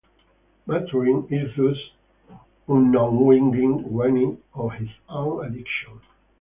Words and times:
Maturin 0.65 1.27
is 1.29 1.55
thus 1.55 1.77
unknowingly 2.67 3.67
weaned 3.67 4.41
off 4.51 4.73
his 4.73 4.89
own 5.09 5.45
addiction. 5.45 6.01